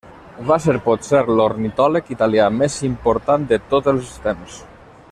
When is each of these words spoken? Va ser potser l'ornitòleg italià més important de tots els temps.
Va 0.51 0.55
ser 0.63 0.73
potser 0.85 1.19
l'ornitòleg 1.41 2.09
italià 2.17 2.49
més 2.63 2.79
important 2.91 3.47
de 3.53 3.61
tots 3.75 3.93
els 3.97 4.13
temps. 4.27 4.61